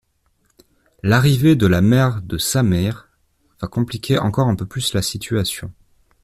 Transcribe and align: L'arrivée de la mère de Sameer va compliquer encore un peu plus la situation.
L'arrivée 1.03 1.55
de 1.55 1.67
la 1.67 1.79
mère 1.83 2.23
de 2.23 2.39
Sameer 2.39 3.09
va 3.61 3.67
compliquer 3.67 4.17
encore 4.17 4.47
un 4.47 4.55
peu 4.55 4.65
plus 4.65 4.93
la 4.95 5.03
situation. 5.03 5.71